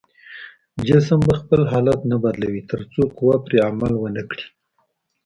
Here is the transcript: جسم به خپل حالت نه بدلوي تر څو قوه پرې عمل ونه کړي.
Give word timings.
جسم 0.87 1.19
به 1.27 1.33
خپل 1.41 1.61
حالت 1.71 1.99
نه 2.11 2.17
بدلوي 2.23 2.61
تر 2.71 2.79
څو 2.91 3.01
قوه 3.17 3.37
پرې 3.45 3.57
عمل 3.67 3.93
ونه 3.99 4.23
کړي. 4.29 4.45